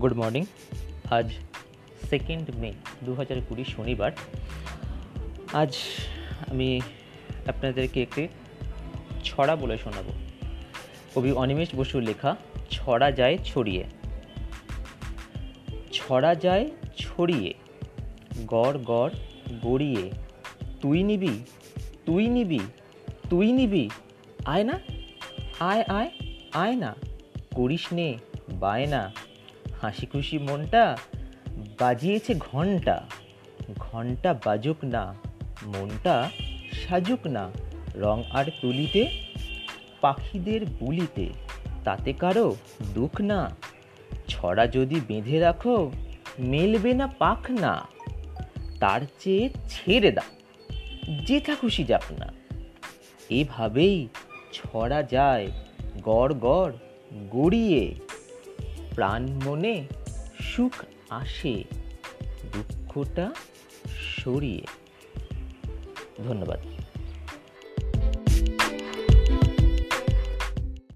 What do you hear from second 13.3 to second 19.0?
ছড়িয়ে। ছড়া যায় ছড়িয়ে, গড়